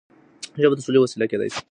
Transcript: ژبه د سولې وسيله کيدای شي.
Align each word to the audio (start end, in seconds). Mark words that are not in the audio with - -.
ژبه 0.61 0.75
د 0.77 0.81
سولې 0.85 0.99
وسيله 1.01 1.25
کيدای 1.31 1.49
شي. 1.53 1.61